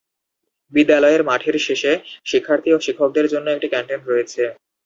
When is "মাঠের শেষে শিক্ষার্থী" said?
1.29-2.69